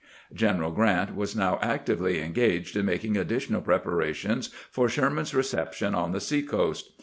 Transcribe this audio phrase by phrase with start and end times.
[0.33, 6.19] General Grant was now actively engaged in making additional preparations for Sherman's reception on the
[6.19, 6.93] sea coast.